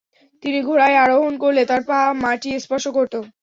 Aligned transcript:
তিনি 0.43 0.59
ঘোড়ায় 0.61 0.97
আরোহণ 1.03 1.33
করলে 1.43 1.61
তার 1.65 1.81
পা 1.89 1.99
মাটি 2.23 2.51
স্পর্শ 2.59 2.85
করত। 2.97 3.13